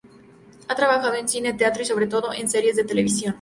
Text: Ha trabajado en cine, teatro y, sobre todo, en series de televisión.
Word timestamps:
Ha 0.67 0.73
trabajado 0.75 1.13
en 1.13 1.29
cine, 1.29 1.53
teatro 1.53 1.83
y, 1.83 1.85
sobre 1.85 2.07
todo, 2.07 2.33
en 2.33 2.49
series 2.49 2.75
de 2.75 2.85
televisión. 2.85 3.29